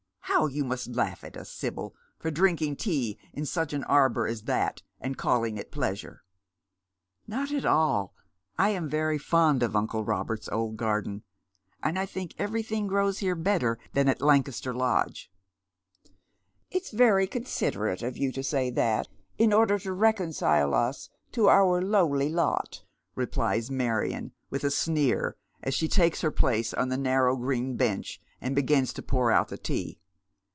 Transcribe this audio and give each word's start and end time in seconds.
How 0.25 0.47
you 0.47 0.63
must 0.63 0.95
laugh 0.95 1.25
at 1.25 1.35
us, 1.37 1.49
Sibyl, 1.51 1.93
for 2.17 2.31
drinking 2.31 2.77
tea 2.77 3.19
in 3.33 3.45
such 3.45 3.73
an 3.73 3.83
arbour 3.83 4.25
as 4.25 4.43
that, 4.43 4.81
and 5.01 5.17
calling 5.17 5.57
it 5.57 5.71
pleasure!"" 5.73 6.23
Not 7.27 7.51
at 7.51 7.65
all. 7.65 8.15
I 8.57 8.69
am 8.69 8.89
veiy 8.89 9.19
fond 9.19 9.61
of 9.61 9.75
uncle 9.75 10.05
Robert's 10.05 10.47
old 10.47 10.77
garden; 10.77 11.23
and 11.83 11.99
I 11.99 12.05
think 12.07 12.33
everything 12.39 12.87
grows 12.87 13.19
here 13.19 13.35
better 13.35 13.77
than 13.93 14.07
at 14.07 14.21
Lancaster 14.21 14.73
Lodge."" 14.73 15.29
It's 16.71 16.91
very 16.91 17.27
considerate 17.27 18.01
of 18.01 18.15
you 18.17 18.31
to 18.31 18.41
say 18.41 18.69
that, 18.71 19.09
in 19.37 19.51
order 19.51 19.77
to 19.79 19.91
reconcile 19.91 20.73
us 20.73 21.09
to 21.33 21.49
our 21.49 21.81
lowly 21.81 22.29
lot," 22.29 22.85
replies 23.15 23.69
Marion, 23.69 24.31
with 24.49 24.63
a 24.63 24.71
sneer, 24.71 25.35
as 25.61 25.73
she 25.75 25.89
takes 25.89 26.21
her 26.21 26.31
place 26.31 26.73
on 26.73 26.87
the 26.87 26.97
narrow 26.97 27.35
green 27.35 27.75
bench, 27.75 28.19
and 28.39 28.55
begins 28.55 28.93
to 28.93 29.01
pour 29.03 29.29
out 29.29 29.49
the 29.49 29.57
tea. 29.57 29.97